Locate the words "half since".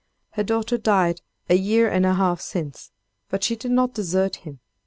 2.15-2.89